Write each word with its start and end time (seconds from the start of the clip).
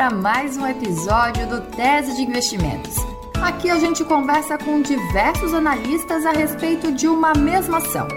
para 0.00 0.08
mais 0.08 0.56
um 0.56 0.66
episódio 0.66 1.46
do 1.46 1.60
Tese 1.60 2.16
de 2.16 2.22
Investimentos. 2.22 2.96
Aqui 3.42 3.68
a 3.68 3.78
gente 3.78 4.02
conversa 4.02 4.56
com 4.56 4.80
diversos 4.80 5.52
analistas 5.52 6.24
a 6.24 6.32
respeito 6.32 6.90
de 6.90 7.06
uma 7.06 7.34
mesma 7.34 7.76
ação. 7.76 8.08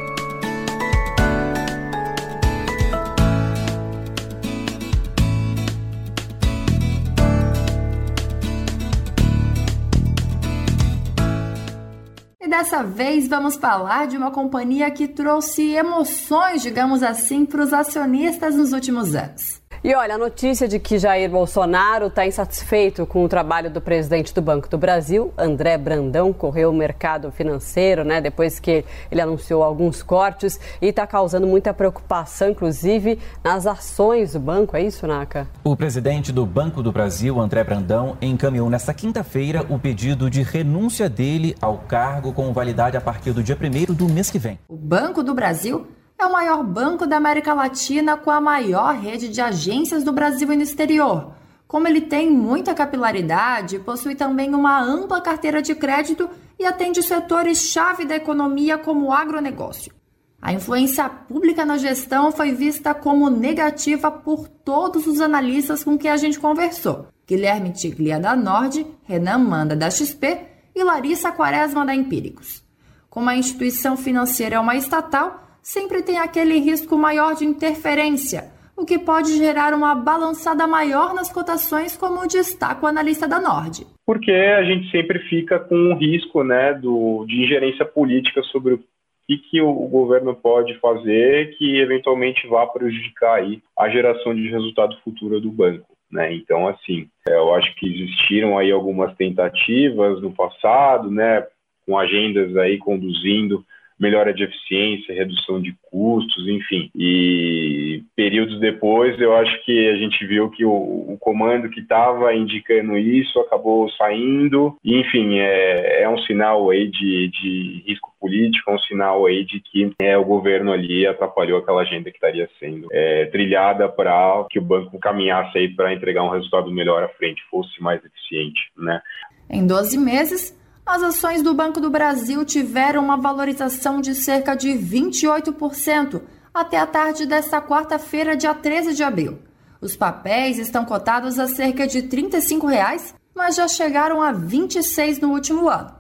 E 12.40 12.48
dessa 12.48 12.82
vez 12.82 13.28
vamos 13.28 13.58
falar 13.58 14.08
de 14.08 14.16
uma 14.16 14.32
companhia 14.32 14.90
que 14.90 15.06
trouxe 15.06 15.74
emoções, 15.74 16.62
digamos 16.62 17.04
assim, 17.04 17.46
para 17.46 17.62
os 17.62 17.74
acionistas 17.74 18.56
nos 18.56 18.72
últimos 18.72 19.14
anos. 19.14 19.63
E 19.86 19.94
olha, 19.96 20.16
a 20.16 20.18
notícia 20.18 20.66
de 20.66 20.80
que 20.80 20.98
Jair 20.98 21.30
Bolsonaro 21.30 22.08
está 22.08 22.26
insatisfeito 22.26 23.06
com 23.06 23.26
o 23.26 23.28
trabalho 23.28 23.70
do 23.70 23.82
presidente 23.82 24.34
do 24.34 24.42
Banco 24.42 24.70
do 24.70 24.78
Brasil, 24.78 25.34
André 25.38 25.78
Brandão, 25.78 26.32
correu 26.32 26.70
o 26.70 26.74
mercado 26.74 27.30
financeiro, 27.34 28.06
né, 28.06 28.22
depois 28.22 28.62
que 28.62 28.86
ele 29.12 29.20
anunciou 29.20 29.62
alguns 29.62 30.02
cortes 30.02 30.58
e 30.82 30.88
está 30.88 31.06
causando 31.06 31.46
muita 31.46 31.74
preocupação, 31.74 32.52
inclusive, 32.52 33.20
nas 33.44 33.68
ações 33.68 34.32
do 34.32 34.40
banco. 34.40 34.78
É 34.78 34.82
isso, 34.82 35.06
Naka? 35.06 35.50
O 35.66 35.76
presidente 35.76 36.32
do 36.32 36.46
Banco 36.46 36.82
do 36.82 36.94
Brasil, 36.94 37.38
André 37.42 37.62
Brandão, 37.66 38.18
encaminhou 38.22 38.70
nesta 38.70 38.94
quinta-feira 38.94 39.66
o 39.70 39.78
pedido 39.78 40.30
de 40.30 40.44
renúncia 40.44 41.10
dele 41.10 41.58
ao 41.60 41.80
cargo 41.80 42.32
com 42.32 42.54
validade 42.54 42.96
a 42.96 43.02
partir 43.02 43.34
do 43.34 43.44
dia 43.44 43.58
1 43.62 43.94
do 43.94 44.08
mês 44.08 44.32
que 44.32 44.40
vem. 44.40 44.58
O 44.70 44.78
Banco 44.78 45.22
do 45.22 45.34
Brasil 45.34 45.86
é 46.24 46.26
o 46.26 46.32
maior 46.32 46.64
banco 46.64 47.06
da 47.06 47.18
América 47.18 47.54
Latina 47.54 48.16
com 48.16 48.32
a 48.32 48.40
maior 48.40 48.96
rede 48.96 49.28
de 49.28 49.42
agências 49.42 50.06
do 50.06 50.14
Brasil 50.14 50.52
e 50.54 50.56
no 50.56 50.64
exterior. 50.64 51.34
Como 51.68 51.86
ele 51.86 52.00
tem 52.00 52.32
muita 52.32 52.74
capilaridade, 52.74 53.80
possui 53.80 54.16
também 54.16 54.56
uma 54.56 54.82
ampla 54.82 55.20
carteira 55.20 55.62
de 55.62 55.76
crédito 55.76 56.30
e 56.58 56.66
atende 56.66 57.04
setores-chave 57.04 58.06
da 58.06 58.16
economia 58.16 58.78
como 58.78 59.08
o 59.08 59.12
agronegócio. 59.12 59.94
A 60.42 60.54
influência 60.54 61.10
pública 61.10 61.66
na 61.66 61.78
gestão 61.78 62.32
foi 62.32 62.54
vista 62.54 62.94
como 62.94 63.30
negativa 63.30 64.10
por 64.10 64.48
todos 64.48 65.06
os 65.08 65.20
analistas 65.20 65.84
com 65.84 65.98
quem 65.98 66.10
a 66.10 66.18
gente 66.18 66.40
conversou. 66.40 67.08
Guilherme 67.28 67.74
Tiglia 67.74 68.20
da 68.20 68.34
Nord, 68.36 68.86
Renan 69.04 69.40
Manda 69.40 69.76
da 69.76 69.90
XP 69.92 70.40
e 70.74 70.84
Larissa 70.84 71.32
Quaresma 71.34 71.86
da 71.86 71.94
Empíricos. 71.94 72.64
Como 73.10 73.30
a 73.30 73.36
instituição 73.36 73.98
financeira 73.98 74.56
é 74.56 74.60
uma 74.60 74.76
estatal, 74.76 75.43
sempre 75.64 76.04
tem 76.04 76.20
aquele 76.20 76.60
risco 76.60 76.98
maior 76.98 77.34
de 77.34 77.46
interferência, 77.46 78.52
o 78.76 78.86
que 78.86 79.00
pode 79.00 79.38
gerar 79.38 79.74
uma 79.74 79.96
balançada 79.96 80.68
maior 80.68 81.14
nas 81.14 81.32
cotações, 81.32 81.96
como 81.96 82.28
destaca 82.28 82.86
o 82.86 82.90
analista 82.90 83.28
da 83.28 83.40
Nord. 83.40 83.88
Porque 84.06 84.32
a 84.32 84.64
gente 84.64 84.92
sempre 84.92 85.20
fica 85.30 85.58
com 85.58 85.94
o 85.94 85.96
risco 85.96 86.44
né, 86.44 86.74
do, 86.74 87.26
de 87.26 87.44
ingerência 87.44 87.86
política 87.86 88.44
sobre 88.44 88.74
o 88.74 88.84
que, 89.26 89.38
que 89.38 89.62
o, 89.62 89.72
governo 89.88 90.36
pode 90.36 90.78
fazer 90.80 91.56
que 91.58 91.80
eventualmente 91.80 92.46
vá 92.48 92.68
prejudicar 92.68 93.36
aí 93.36 93.62
a 93.80 93.88
geração 93.88 94.36
de 94.36 94.50
resultado 94.50 94.98
futuro 95.02 95.40
do 95.40 95.50
banco. 95.50 95.94
Né? 96.12 96.34
Então, 96.34 96.68
assim, 96.68 97.08
eu 97.28 97.54
acho 97.56 97.74
que 97.76 97.88
existiram 97.88 98.58
aí 98.58 98.72
algumas 98.72 99.16
tentativas 99.16 100.22
no 100.22 100.34
passado, 100.34 101.10
né, 101.10 101.48
com 101.86 101.98
agendas 101.98 102.56
aí 102.58 102.78
conduzindo 102.78 103.64
melhora 104.04 104.34
de 104.34 104.44
eficiência, 104.44 105.16
redução 105.16 105.62
de 105.62 105.74
custos, 105.90 106.46
enfim. 106.50 106.92
E 106.94 108.04
períodos 108.16 108.60
depois, 108.60 109.20
eu 109.20 109.34
acho 109.34 109.64
que 109.64 109.88
a 109.88 109.96
gente 109.96 110.26
viu 110.28 110.50
que 110.50 110.66
o, 110.66 110.72
o 110.72 111.18
comando 111.18 111.70
que 111.70 111.80
estava 111.80 112.34
indicando 112.36 112.98
isso 112.98 113.40
acabou 113.40 113.90
saindo. 113.92 114.78
E, 114.84 115.00
enfim, 115.00 115.40
é, 115.40 116.02
é 116.02 116.10
um 116.10 116.18
sinal 116.20 116.70
aí 116.70 116.92
de, 116.92 117.30
de 117.30 117.84
risco 117.88 118.12
político, 118.20 118.72
é 118.72 118.76
um 118.76 118.80
sinal 118.80 119.26
aí 119.26 119.46
de 119.46 119.62
que 119.62 119.94
é, 120.02 120.18
o 120.18 120.26
governo 120.26 120.74
ali 120.74 121.08
atrapalhou 121.08 121.60
aquela 121.60 121.82
agenda 121.82 122.12
que 122.12 122.18
estaria 122.18 122.50
sendo 122.60 122.88
é, 122.92 123.28
trilhada 123.28 123.88
para 123.88 124.46
que 124.50 124.60
o 124.60 124.62
banco 124.62 125.00
caminhasse 125.00 125.58
aí 125.58 125.70
para 125.70 125.94
entregar 125.94 126.24
um 126.24 126.32
resultado 126.32 126.70
melhor 126.70 127.04
à 127.04 127.10
frente, 127.10 127.42
fosse 127.50 127.82
mais 127.82 128.04
eficiente, 128.04 128.62
né? 128.78 129.02
Em 129.50 129.66
12 129.66 129.98
meses, 129.98 130.58
as 130.86 131.02
ações 131.02 131.42
do 131.42 131.54
Banco 131.54 131.80
do 131.80 131.90
Brasil 131.90 132.44
tiveram 132.44 133.04
uma 133.04 133.16
valorização 133.16 134.02
de 134.02 134.14
cerca 134.14 134.54
de 134.54 134.70
28% 134.70 136.22
até 136.54 136.78
a 136.78 136.86
tarde 136.86 137.26
desta 137.26 137.62
quarta-feira, 137.62 138.36
dia 138.36 138.54
13 138.54 138.94
de 138.94 139.02
abril. 139.02 139.40
Os 139.80 139.96
papéis 139.96 140.60
estão 140.60 140.86
cotados 140.86 141.40
a 141.40 141.48
cerca 141.48 141.88
de 141.88 142.04
35 142.04 142.68
reais, 142.68 143.16
mas 143.34 143.56
já 143.56 143.68
chegaram 143.68 144.22
a 144.22 144.32
26 144.32 145.20
no 145.20 145.32
último 145.32 145.70
ano. 145.70 145.94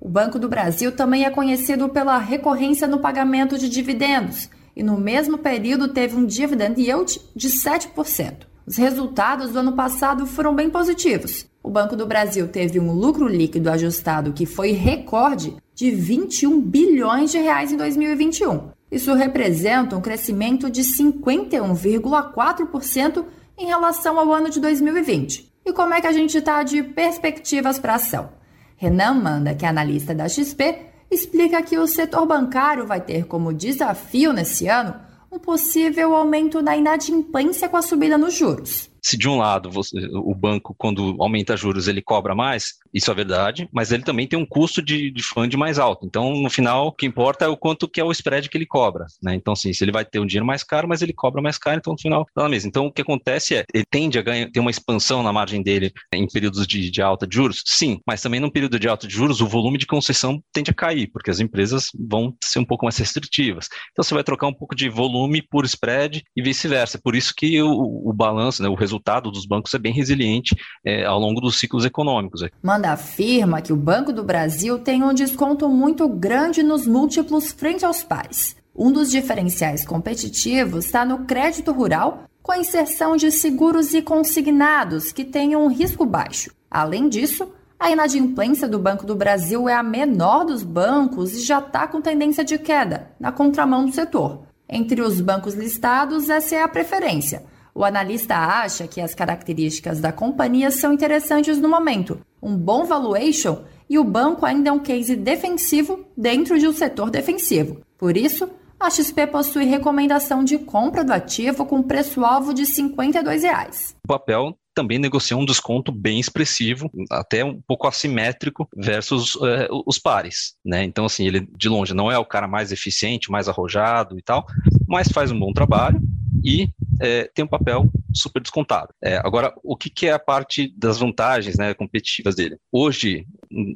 O 0.00 0.08
Banco 0.08 0.38
do 0.38 0.48
Brasil 0.48 0.92
também 0.92 1.24
é 1.24 1.30
conhecido 1.30 1.88
pela 1.88 2.16
recorrência 2.16 2.86
no 2.86 3.00
pagamento 3.00 3.58
de 3.58 3.68
dividendos 3.68 4.48
e 4.74 4.82
no 4.82 4.96
mesmo 4.96 5.38
período 5.38 5.88
teve 5.88 6.16
um 6.16 6.24
dividend 6.24 6.80
yield 6.80 7.20
de 7.34 7.48
7%. 7.48 8.46
Os 8.64 8.76
resultados 8.76 9.50
do 9.50 9.58
ano 9.58 9.72
passado 9.72 10.24
foram 10.24 10.54
bem 10.54 10.70
positivos, 10.70 11.49
o 11.62 11.70
Banco 11.70 11.94
do 11.94 12.06
Brasil 12.06 12.48
teve 12.48 12.80
um 12.80 12.90
lucro 12.92 13.28
líquido 13.28 13.68
ajustado 13.70 14.32
que 14.32 14.46
foi 14.46 14.72
recorde 14.72 15.54
de 15.74 15.90
21 15.90 16.58
bilhões 16.60 17.30
de 17.30 17.36
reais 17.38 17.70
em 17.72 17.76
2021. 17.76 18.70
Isso 18.90 19.12
representa 19.14 19.94
um 19.96 20.00
crescimento 20.00 20.70
de 20.70 20.82
51,4% 20.82 23.24
em 23.58 23.66
relação 23.66 24.18
ao 24.18 24.32
ano 24.32 24.48
de 24.50 24.58
2020. 24.58 25.52
E 25.64 25.72
como 25.72 25.94
é 25.94 26.00
que 26.00 26.06
a 26.06 26.12
gente 26.12 26.38
está 26.38 26.62
de 26.62 26.82
perspectivas 26.82 27.78
para 27.78 27.92
a 27.92 27.96
ação? 27.96 28.30
Renan 28.76 29.12
Manda, 29.14 29.54
que 29.54 29.66
é 29.66 29.68
analista 29.68 30.14
da 30.14 30.28
XP, 30.28 30.86
explica 31.10 31.60
que 31.62 31.76
o 31.78 31.86
setor 31.86 32.24
bancário 32.26 32.86
vai 32.86 33.02
ter 33.02 33.26
como 33.26 33.52
desafio 33.52 34.32
nesse 34.32 34.66
ano 34.66 34.94
um 35.30 35.38
possível 35.38 36.16
aumento 36.16 36.62
da 36.62 36.74
inadimplência 36.76 37.68
com 37.68 37.76
a 37.76 37.82
subida 37.82 38.16
nos 38.16 38.32
juros 38.34 38.89
se 39.02 39.16
de 39.16 39.28
um 39.28 39.36
lado 39.36 39.70
você, 39.70 39.98
o 40.12 40.34
banco, 40.34 40.74
quando 40.76 41.16
aumenta 41.20 41.56
juros, 41.56 41.88
ele 41.88 42.02
cobra 42.02 42.34
mais, 42.34 42.74
isso 42.92 43.10
é 43.10 43.14
verdade, 43.14 43.68
mas 43.72 43.92
ele 43.92 44.02
também 44.02 44.26
tem 44.26 44.38
um 44.38 44.46
custo 44.46 44.82
de, 44.82 45.10
de 45.10 45.22
fund 45.22 45.52
mais 45.56 45.78
alto. 45.78 46.06
Então, 46.06 46.34
no 46.34 46.50
final, 46.50 46.88
o 46.88 46.92
que 46.92 47.06
importa 47.06 47.44
é 47.44 47.48
o 47.48 47.56
quanto 47.56 47.88
que 47.88 48.00
é 48.00 48.04
o 48.04 48.12
spread 48.12 48.48
que 48.48 48.56
ele 48.56 48.66
cobra. 48.66 49.06
Né? 49.22 49.34
Então, 49.34 49.52
assim, 49.52 49.72
se 49.72 49.84
ele 49.84 49.92
vai 49.92 50.04
ter 50.04 50.18
um 50.18 50.26
dinheiro 50.26 50.46
mais 50.46 50.62
caro, 50.62 50.88
mas 50.88 51.02
ele 51.02 51.12
cobra 51.12 51.40
mais 51.40 51.58
caro, 51.58 51.78
então 51.78 51.92
no 51.92 52.00
final 52.00 52.26
dá 52.34 52.42
na 52.42 52.48
mesma. 52.48 52.68
Então, 52.68 52.86
o 52.86 52.92
que 52.92 53.02
acontece 53.02 53.56
é, 53.56 53.64
ele 53.72 53.84
tende 53.90 54.18
a 54.18 54.22
ganhar, 54.22 54.50
ter 54.50 54.60
uma 54.60 54.70
expansão 54.70 55.22
na 55.22 55.32
margem 55.32 55.62
dele 55.62 55.92
em 56.12 56.26
períodos 56.26 56.66
de, 56.66 56.90
de 56.90 57.02
alta 57.02 57.26
de 57.26 57.34
juros? 57.34 57.62
Sim, 57.64 58.00
mas 58.06 58.20
também 58.20 58.40
num 58.40 58.50
período 58.50 58.78
de 58.78 58.88
alta 58.88 59.06
de 59.06 59.14
juros, 59.14 59.40
o 59.40 59.46
volume 59.46 59.78
de 59.78 59.86
concessão 59.86 60.42
tende 60.52 60.70
a 60.70 60.74
cair, 60.74 61.08
porque 61.12 61.30
as 61.30 61.40
empresas 61.40 61.88
vão 61.94 62.34
ser 62.42 62.58
um 62.58 62.64
pouco 62.64 62.84
mais 62.84 62.96
restritivas. 62.96 63.68
Então, 63.92 64.02
você 64.02 64.14
vai 64.14 64.24
trocar 64.24 64.46
um 64.46 64.54
pouco 64.54 64.74
de 64.74 64.88
volume 64.88 65.42
por 65.42 65.64
spread 65.64 66.22
e 66.36 66.42
vice-versa. 66.42 67.00
Por 67.02 67.14
isso 67.14 67.32
que 67.36 67.60
o, 67.62 68.08
o 68.08 68.12
balanço, 68.12 68.62
né, 68.62 68.68
o 68.68 68.74
resultado 68.74 68.89
dos 68.98 69.46
bancos 69.46 69.72
é 69.74 69.78
bem 69.78 69.92
resiliente 69.92 70.56
é, 70.84 71.04
ao 71.04 71.18
longo 71.18 71.40
dos 71.40 71.58
ciclos 71.58 71.84
econômicos. 71.84 72.44
Manda 72.62 72.92
afirma 72.92 73.60
que 73.60 73.72
o 73.72 73.76
Banco 73.76 74.12
do 74.12 74.24
Brasil 74.24 74.78
tem 74.78 75.02
um 75.02 75.14
desconto 75.14 75.68
muito 75.68 76.08
grande 76.08 76.62
nos 76.62 76.86
múltiplos 76.86 77.52
frente 77.52 77.84
aos 77.84 78.02
pares. 78.02 78.56
Um 78.74 78.90
dos 78.90 79.10
diferenciais 79.10 79.84
competitivos 79.84 80.86
está 80.86 81.04
no 81.04 81.24
crédito 81.24 81.72
rural, 81.72 82.24
com 82.42 82.52
a 82.52 82.58
inserção 82.58 83.16
de 83.16 83.30
seguros 83.30 83.92
e 83.92 84.00
consignados 84.00 85.12
que 85.12 85.24
têm 85.24 85.54
um 85.54 85.68
risco 85.68 86.06
baixo. 86.06 86.50
Além 86.70 87.08
disso, 87.08 87.52
a 87.78 87.90
inadimplência 87.90 88.68
do 88.68 88.78
Banco 88.78 89.06
do 89.06 89.14
Brasil 89.14 89.68
é 89.68 89.74
a 89.74 89.82
menor 89.82 90.44
dos 90.44 90.62
bancos 90.62 91.34
e 91.34 91.42
já 91.42 91.58
está 91.58 91.86
com 91.86 92.00
tendência 92.00 92.44
de 92.44 92.58
queda, 92.58 93.10
na 93.18 93.32
contramão 93.32 93.86
do 93.86 93.92
setor. 93.92 94.42
Entre 94.68 95.00
os 95.00 95.20
bancos 95.20 95.54
listados, 95.54 96.28
essa 96.28 96.54
é 96.54 96.62
a 96.62 96.68
preferência. 96.68 97.42
O 97.74 97.84
analista 97.84 98.36
acha 98.36 98.86
que 98.86 99.00
as 99.00 99.14
características 99.14 100.00
da 100.00 100.12
companhia 100.12 100.70
são 100.70 100.92
interessantes 100.92 101.58
no 101.58 101.68
momento, 101.68 102.20
um 102.42 102.56
bom 102.56 102.84
valuation 102.84 103.64
e 103.88 103.98
o 103.98 104.04
banco 104.04 104.46
ainda 104.46 104.70
é 104.70 104.72
um 104.72 104.78
case 104.78 105.16
defensivo 105.16 106.04
dentro 106.16 106.58
de 106.58 106.66
um 106.66 106.72
setor 106.72 107.10
defensivo. 107.10 107.80
Por 107.98 108.16
isso, 108.16 108.48
a 108.78 108.88
XP 108.88 109.26
possui 109.26 109.64
recomendação 109.64 110.42
de 110.42 110.56
compra 110.58 111.04
do 111.04 111.12
ativo 111.12 111.66
com 111.66 111.82
preço-alvo 111.82 112.54
de 112.54 112.64
52 112.64 113.42
reais. 113.42 113.94
O 114.04 114.08
papel 114.08 114.56
também 114.74 114.98
negocia 114.98 115.36
um 115.36 115.44
desconto 115.44 115.92
bem 115.92 116.18
expressivo, 116.18 116.90
até 117.10 117.44
um 117.44 117.60
pouco 117.66 117.86
assimétrico 117.86 118.66
versus 118.74 119.36
é, 119.42 119.68
os 119.86 119.98
pares, 119.98 120.54
né? 120.64 120.84
Então, 120.84 121.04
assim, 121.04 121.26
ele 121.26 121.46
de 121.56 121.68
longe 121.68 121.92
não 121.92 122.10
é 122.10 122.16
o 122.16 122.24
cara 122.24 122.48
mais 122.48 122.72
eficiente, 122.72 123.30
mais 123.30 123.48
arrojado 123.48 124.18
e 124.18 124.22
tal, 124.22 124.46
mas 124.88 125.08
faz 125.08 125.30
um 125.30 125.38
bom 125.38 125.52
trabalho 125.52 126.00
e 126.42 126.70
é, 127.00 127.30
tem 127.34 127.44
um 127.44 127.48
papel 127.48 127.88
super 128.14 128.40
descontado. 128.40 128.92
É, 129.02 129.16
agora, 129.16 129.52
o 129.62 129.76
que, 129.76 129.88
que, 129.88 130.06
é 130.06 130.12
a 130.12 130.18
parte 130.18 130.72
das 130.76 130.98
vantagens 130.98 131.56
né, 131.56 131.72
competitivas 131.74 132.34
dele? 132.34 132.56
Hoje, 132.70 133.26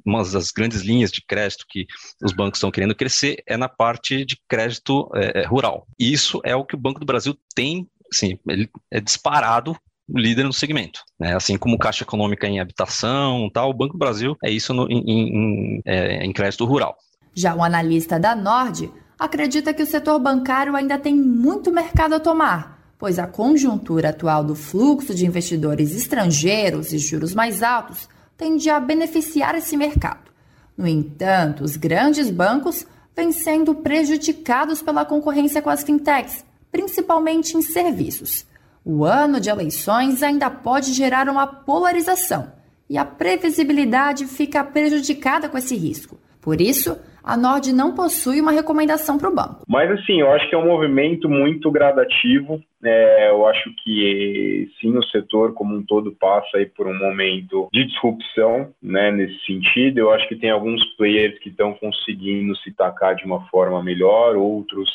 uma 0.05 0.23
das 0.23 0.51
grandes 0.51 0.83
linhas 0.83 1.11
de 1.11 1.23
crédito 1.23 1.65
que 1.69 1.87
os 2.23 2.33
bancos 2.33 2.59
estão 2.59 2.71
querendo 2.71 2.95
crescer 2.95 3.43
é 3.47 3.57
na 3.57 3.69
parte 3.69 4.25
de 4.25 4.37
crédito 4.49 5.11
é, 5.15 5.43
é 5.43 5.47
rural. 5.47 5.87
E 5.99 6.13
isso 6.13 6.41
é 6.45 6.55
o 6.55 6.65
que 6.65 6.75
o 6.75 6.81
Banco 6.81 7.01
do 7.01 7.07
Brasil 7.07 7.37
tem, 7.55 7.89
assim, 8.13 8.39
ele 8.47 8.69
é 8.91 9.01
disparado 9.01 9.77
líder 10.09 10.45
no 10.45 10.53
segmento. 10.53 11.01
Né? 11.19 11.35
Assim 11.35 11.57
como 11.57 11.79
Caixa 11.79 12.05
Econômica 12.05 12.47
em 12.47 12.61
habitação, 12.61 13.49
tal, 13.53 13.71
o 13.71 13.75
Banco 13.75 13.95
do 13.95 13.99
Brasil 13.99 14.37
é 14.45 14.51
isso 14.51 14.75
no, 14.75 14.87
em, 14.91 15.03
em, 15.07 15.83
é, 15.85 16.25
em 16.25 16.33
crédito 16.33 16.65
rural. 16.65 16.97
Já 17.35 17.55
o 17.55 17.63
analista 17.63 18.19
da 18.19 18.37
Nord 18.37 18.93
acredita 19.19 19.73
que 19.73 19.83
o 19.83 19.87
setor 19.87 20.19
bancário 20.19 20.77
ainda 20.77 20.99
tem 20.99 21.15
muito 21.15 21.73
mercado 21.73 22.15
a 22.15 22.21
tomar, 22.21 22.74
pois 23.05 23.19
a 23.19 23.27
conjuntura 23.27 24.09
atual 24.09 24.43
do 24.43 24.55
fluxo 24.55 25.15
de 25.15 25.27
investidores 25.27 25.95
estrangeiros 25.95 26.91
e 26.91 26.97
juros 26.97 27.35
mais 27.35 27.63
altos 27.63 28.09
tende 28.35 28.71
a 28.71 28.81
beneficiar 28.81 29.55
esse 29.55 29.77
mercado. 29.77 30.33
No 30.75 30.87
entanto, 30.87 31.65
os 31.65 31.77
grandes 31.77 32.31
bancos 32.31 32.87
vêm 33.15 33.31
sendo 33.31 33.75
prejudicados 33.75 34.81
pela 34.81 35.05
concorrência 35.05 35.61
com 35.61 35.69
as 35.69 35.83
fintechs, 35.83 36.47
principalmente 36.73 37.59
em 37.59 37.61
serviços. 37.61 38.47
O 38.83 39.05
ano 39.05 39.39
de 39.39 39.51
eleições 39.51 40.23
ainda 40.23 40.49
pode 40.49 40.95
gerar 40.95 41.29
uma 41.29 41.47
polarização 41.47 42.53
e 42.89 42.97
a 42.97 43.05
previsibilidade 43.05 44.27
fica 44.27 44.65
prejudicada 44.65 45.47
com 45.47 45.59
esse 45.59 45.77
risco. 45.77 46.19
Por 46.41 46.59
isso, 46.59 46.97
a 47.25 47.37
Nord 47.37 47.73
não 47.73 47.95
possui 47.95 48.41
uma 48.41 48.53
recomendação 48.53 49.17
para 49.17 49.31
o 49.31 49.35
banco. 49.35 49.63
Mas 49.67 49.91
assim, 49.91 50.21
eu 50.21 50.31
acho 50.31 50.49
que 50.49 50.55
é 50.55 50.59
um 50.59 50.67
movimento 50.67 51.29
muito 51.29 51.71
gradativo. 51.71 52.63
É, 52.85 53.31
eu 53.31 53.47
acho 53.47 53.71
que 53.83 54.69
sim, 54.79 54.97
o 54.97 55.03
setor 55.05 55.55
como 55.55 55.75
um 55.75 55.83
todo 55.83 56.13
passa 56.13 56.59
aí 56.59 56.67
por 56.67 56.87
um 56.87 56.97
momento 56.97 57.69
de 57.73 57.87
disrupção, 57.87 58.69
né, 58.83 59.11
nesse 59.11 59.39
sentido. 59.47 59.99
Eu 59.99 60.11
acho 60.13 60.29
que 60.29 60.37
tem 60.37 60.51
alguns 60.51 60.85
players 60.97 61.39
que 61.39 61.49
estão 61.49 61.73
conseguindo 61.73 62.55
se 62.59 62.71
tacar 62.73 63.17
de 63.17 63.25
uma 63.25 63.47
forma 63.49 63.83
melhor, 63.83 64.37
outros 64.37 64.91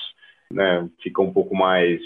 né, 0.52 0.88
ficam 1.02 1.26
um 1.26 1.34
pouco 1.34 1.56
mais 1.56 2.00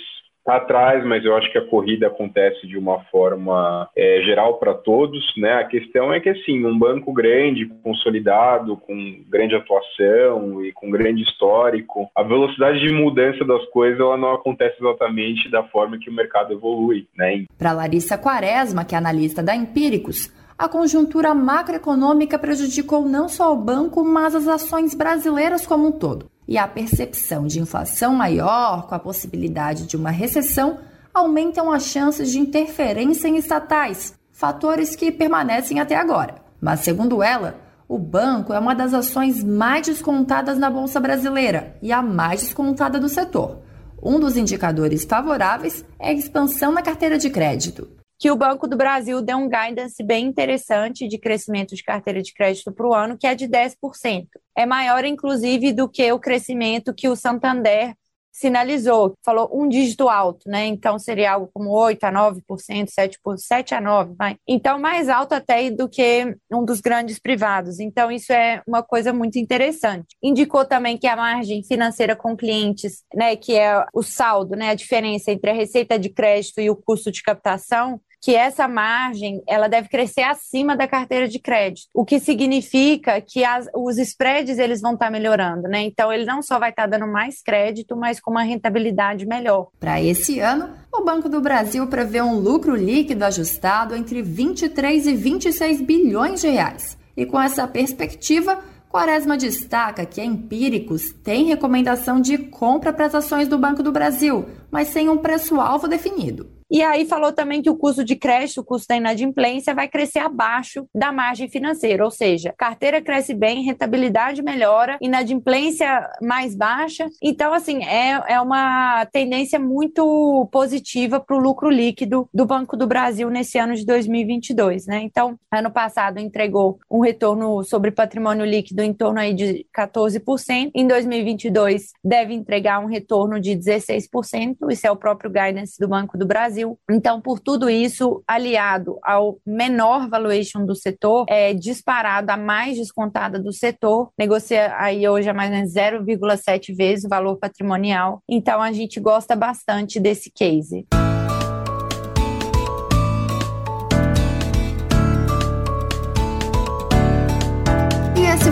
Atrás, 0.45 1.05
mas 1.05 1.23
eu 1.23 1.35
acho 1.35 1.51
que 1.51 1.57
a 1.57 1.65
corrida 1.65 2.07
acontece 2.07 2.67
de 2.67 2.77
uma 2.77 2.99
forma 3.05 3.89
é, 3.95 4.21
geral 4.23 4.57
para 4.57 4.73
todos, 4.73 5.23
né? 5.37 5.53
A 5.53 5.63
questão 5.63 6.13
é 6.13 6.19
que 6.19 6.29
assim, 6.29 6.65
um 6.65 6.77
banco 6.77 7.13
grande, 7.13 7.65
consolidado, 7.81 8.77
com 8.77 9.23
grande 9.29 9.55
atuação 9.55 10.63
e 10.63 10.71
com 10.73 10.91
grande 10.91 11.23
histórico, 11.23 12.09
a 12.15 12.23
velocidade 12.23 12.79
de 12.79 12.93
mudança 12.93 13.45
das 13.45 13.65
coisas 13.67 13.99
ela 13.99 14.17
não 14.17 14.33
acontece 14.33 14.75
exatamente 14.79 15.49
da 15.49 15.63
forma 15.63 15.97
que 15.97 16.09
o 16.09 16.13
mercado 16.13 16.53
evolui, 16.53 17.07
né? 17.15 17.45
Para 17.57 17.71
Larissa 17.71 18.17
Quaresma, 18.17 18.85
que 18.85 18.95
é 18.95 18.97
analista 18.97 19.41
da 19.41 19.55
Empíricos, 19.55 20.29
a 20.57 20.67
conjuntura 20.67 21.33
macroeconômica 21.33 22.37
prejudicou 22.37 23.07
não 23.07 23.27
só 23.27 23.53
o 23.53 23.57
banco, 23.57 24.03
mas 24.03 24.35
as 24.35 24.47
ações 24.47 24.93
brasileiras 24.93 25.65
como 25.65 25.87
um 25.87 25.91
todo 25.91 26.31
e 26.47 26.57
a 26.57 26.67
percepção 26.67 27.47
de 27.47 27.59
inflação 27.59 28.13
maior 28.13 28.87
com 28.87 28.95
a 28.95 28.99
possibilidade 28.99 29.87
de 29.87 29.95
uma 29.95 30.11
recessão 30.11 30.79
aumentam 31.13 31.71
as 31.71 31.85
chances 31.85 32.31
de 32.31 32.39
interferência 32.39 33.27
em 33.27 33.37
estatais, 33.37 34.13
fatores 34.31 34.95
que 34.95 35.11
permanecem 35.11 35.79
até 35.79 35.95
agora. 35.95 36.35
Mas, 36.59 36.81
segundo 36.81 37.21
ela, 37.21 37.59
o 37.87 37.97
banco 37.97 38.53
é 38.53 38.59
uma 38.59 38.73
das 38.73 38.93
ações 38.93 39.43
mais 39.43 39.85
descontadas 39.85 40.57
na 40.57 40.69
Bolsa 40.69 40.99
Brasileira 40.99 41.75
e 41.81 41.91
a 41.91 42.01
mais 42.01 42.41
descontada 42.41 42.99
do 42.99 43.09
setor. 43.09 43.59
Um 44.01 44.19
dos 44.19 44.35
indicadores 44.35 45.05
favoráveis 45.05 45.85
é 45.99 46.09
a 46.09 46.13
expansão 46.13 46.71
na 46.71 46.81
carteira 46.81 47.17
de 47.17 47.29
crédito 47.29 47.87
que 48.19 48.31
o 48.31 48.35
Banco 48.35 48.67
do 48.67 48.77
Brasil 48.77 49.21
deu 49.21 49.37
um 49.37 49.49
guidance 49.49 50.01
bem 50.03 50.25
interessante 50.25 51.07
de 51.07 51.17
crescimento 51.17 51.75
de 51.75 51.83
carteira 51.83 52.21
de 52.21 52.33
crédito 52.33 52.71
para 52.71 52.87
o 52.87 52.93
ano, 52.93 53.17
que 53.17 53.27
é 53.27 53.35
de 53.35 53.47
10%. 53.47 54.27
É 54.55 54.65
maior, 54.65 55.03
inclusive, 55.03 55.73
do 55.73 55.89
que 55.89 56.11
o 56.11 56.19
crescimento 56.19 56.93
que 56.93 57.09
o 57.09 57.15
Santander 57.15 57.93
sinalizou, 58.33 59.13
falou 59.23 59.49
um 59.53 59.69
dígito 59.69 60.09
alto, 60.09 60.49
né? 60.49 60.65
Então 60.65 60.97
seria 60.97 61.33
algo 61.33 61.49
como 61.53 61.69
8 61.69 62.03
a 62.03 62.11
9%, 62.11 62.89
7, 62.89 63.19
7 63.37 63.75
a 63.75 63.79
9, 63.79 64.15
vai. 64.17 64.35
Então 64.47 64.79
mais 64.79 65.07
alto 65.07 65.33
até 65.33 65.69
do 65.69 65.87
que 65.87 66.35
um 66.51 66.65
dos 66.65 66.81
grandes 66.81 67.19
privados. 67.19 67.79
Então 67.79 68.11
isso 68.11 68.33
é 68.33 68.61
uma 68.67 68.81
coisa 68.81 69.13
muito 69.13 69.37
interessante. 69.37 70.17
Indicou 70.21 70.65
também 70.65 70.97
que 70.97 71.05
a 71.05 71.15
margem 71.15 71.63
financeira 71.63 72.15
com 72.15 72.35
clientes, 72.35 73.03
né, 73.13 73.35
que 73.35 73.55
é 73.55 73.85
o 73.93 74.01
saldo, 74.01 74.55
né, 74.55 74.69
a 74.69 74.75
diferença 74.75 75.31
entre 75.31 75.51
a 75.51 75.53
receita 75.53 75.99
de 75.99 76.09
crédito 76.09 76.59
e 76.59 76.69
o 76.69 76.75
custo 76.75 77.11
de 77.11 77.21
captação, 77.21 78.01
que 78.23 78.33
essa 78.33 78.69
margem 78.69 79.43
ela 79.45 79.67
deve 79.67 79.89
crescer 79.89 80.21
acima 80.21 80.77
da 80.77 80.87
carteira 80.87 81.27
de 81.27 81.39
crédito, 81.39 81.89
o 81.93 82.05
que 82.05 82.21
significa 82.21 83.19
que 83.19 83.43
as, 83.43 83.67
os 83.75 83.97
spreads 83.97 84.57
eles 84.57 84.79
vão 84.79 84.93
estar 84.93 85.07
tá 85.07 85.11
melhorando, 85.11 85.67
né? 85.67 85.81
Então 85.81 86.11
ele 86.11 86.23
não 86.23 86.41
só 86.41 86.57
vai 86.57 86.69
estar 86.69 86.83
tá 86.83 86.97
dando 86.97 87.11
mais 87.11 87.41
crédito, 87.41 87.97
mas 87.97 88.21
com 88.21 88.31
uma 88.31 88.43
rentabilidade 88.43 89.25
melhor. 89.25 89.67
Para 89.77 90.01
esse 90.01 90.39
ano, 90.39 90.69
o 90.89 91.03
Banco 91.03 91.27
do 91.27 91.41
Brasil 91.41 91.85
prevê 91.87 92.21
um 92.21 92.39
lucro 92.39 92.73
líquido 92.77 93.25
ajustado 93.25 93.93
entre 93.93 94.21
23 94.21 95.05
e 95.05 95.13
26 95.13 95.81
bilhões 95.81 96.39
de 96.39 96.47
reais. 96.47 96.97
E 97.17 97.25
com 97.25 97.39
essa 97.39 97.67
perspectiva, 97.67 98.63
Quaresma 98.89 99.35
destaca 99.35 100.05
que 100.05 100.21
a 100.21 100.25
Empíricos 100.25 101.11
tem 101.11 101.45
recomendação 101.45 102.21
de 102.21 102.37
compra 102.37 102.93
para 102.93 103.07
as 103.07 103.15
ações 103.15 103.49
do 103.49 103.57
Banco 103.57 103.83
do 103.83 103.91
Brasil, 103.91 104.45
mas 104.71 104.87
sem 104.87 105.09
um 105.09 105.17
preço-alvo 105.17 105.89
definido. 105.89 106.52
E 106.71 106.81
aí 106.81 107.05
falou 107.05 107.31
também 107.31 107.61
que 107.61 107.69
o 107.69 107.77
custo 107.77 108.03
de 108.03 108.15
crédito, 108.15 108.61
o 108.61 108.63
custo 108.63 108.87
da 108.87 108.97
inadimplência, 108.97 109.73
vai 109.73 109.87
crescer 109.87 110.19
abaixo 110.19 110.87
da 110.93 111.11
margem 111.11 111.49
financeira, 111.49 112.03
ou 112.03 112.11
seja, 112.11 112.53
carteira 112.57 113.01
cresce 113.01 113.33
bem, 113.33 113.63
rentabilidade 113.63 114.41
melhora, 114.41 114.97
inadimplência 115.01 116.09
mais 116.21 116.55
baixa. 116.55 117.09
Então, 117.21 117.53
assim, 117.53 117.83
é, 117.83 118.21
é 118.27 118.41
uma 118.41 119.05
tendência 119.07 119.59
muito 119.59 120.47
positiva 120.51 121.19
para 121.19 121.35
o 121.35 121.39
lucro 121.39 121.69
líquido 121.69 122.27
do 122.33 122.45
Banco 122.45 122.75
do 122.75 122.87
Brasil 122.87 123.29
nesse 123.29 123.57
ano 123.57 123.75
de 123.75 123.85
2022, 123.85 124.85
né? 124.87 125.01
Então, 125.03 125.37
ano 125.51 125.71
passado 125.71 126.19
entregou 126.19 126.79
um 126.89 126.99
retorno 126.99 127.63
sobre 127.63 127.91
patrimônio 127.91 128.45
líquido 128.45 128.81
em 128.81 128.93
torno 128.93 129.19
aí 129.19 129.33
de 129.33 129.65
14%. 129.77 130.71
Em 130.73 130.87
2022 130.87 131.91
deve 132.03 132.33
entregar 132.33 132.79
um 132.79 132.87
retorno 132.87 133.39
de 133.39 133.51
16%. 133.51 134.57
Isso 134.69 134.87
é 134.87 134.91
o 134.91 134.95
próprio 134.95 135.29
guidance 135.29 135.77
do 135.79 135.87
Banco 135.87 136.17
do 136.17 136.25
Brasil. 136.25 136.52
Brasil. 136.53 136.79
Então, 136.89 137.19
por 137.19 137.39
tudo 137.39 137.69
isso, 137.69 138.23
aliado 138.27 138.99
ao 139.03 139.39
menor 139.45 140.07
valuation 140.07 140.65
do 140.65 140.75
setor, 140.75 141.25
é 141.27 141.53
disparado 141.53 142.31
a 142.31 142.37
mais 142.37 142.77
descontada 142.77 143.39
do 143.39 143.51
setor, 143.51 144.11
negocia 144.17 144.75
aí 144.77 145.07
hoje 145.07 145.29
a 145.29 145.33
mais 145.33 145.49
ou 145.49 145.55
menos 145.55 145.73
0,7 145.73 146.75
vezes 146.75 147.05
o 147.05 147.09
valor 147.09 147.37
patrimonial. 147.37 148.21
Então, 148.29 148.61
a 148.61 148.71
gente 148.71 148.99
gosta 148.99 149.35
bastante 149.35 149.99
desse 149.99 150.31
case. 150.31 150.85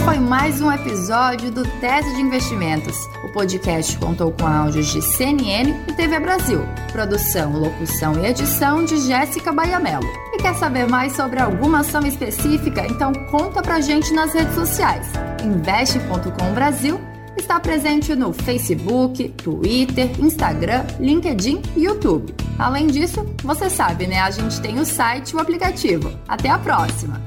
Foi 0.03 0.17
mais 0.17 0.62
um 0.62 0.72
episódio 0.72 1.51
do 1.51 1.63
Tese 1.79 2.15
de 2.15 2.22
Investimentos. 2.22 2.98
O 3.24 3.31
podcast 3.31 3.96
contou 3.98 4.31
com 4.31 4.48
áudios 4.48 4.88
de 4.88 5.01
CNN 5.01 5.70
e 5.88 5.93
TV 5.93 6.20
Brasil. 6.20 6.62
Produção, 6.91 7.53
locução 7.53 8.13
e 8.20 8.27
edição 8.27 8.84
de 8.84 8.98
Jéssica 8.98 9.51
Baiamelo. 9.51 10.08
E 10.34 10.38
quer 10.38 10.55
saber 10.55 10.88
mais 10.88 11.13
sobre 11.13 11.39
alguma 11.39 11.81
ação 11.81 12.05
específica? 12.05 12.86
Então 12.88 13.12
conta 13.29 13.62
pra 13.62 13.79
gente 13.79 14.12
nas 14.13 14.34
redes 14.34 14.55
sociais. 14.55 15.08
Investe.com 15.43 16.53
Brasil 16.53 17.00
está 17.38 17.60
presente 17.60 18.15
no 18.15 18.34
Facebook, 18.34 19.29
Twitter, 19.29 20.10
Instagram, 20.20 20.84
LinkedIn 21.00 21.62
e 21.75 21.84
YouTube. 21.84 22.34
Além 22.58 22.88
disso, 22.88 23.25
você 23.43 23.70
sabe, 23.70 24.08
né? 24.08 24.20
A 24.20 24.31
gente 24.31 24.60
tem 24.62 24.79
o 24.79 24.86
site 24.86 25.29
e 25.29 25.36
o 25.36 25.39
aplicativo. 25.39 26.12
Até 26.27 26.50
a 26.50 26.58
próxima! 26.58 27.22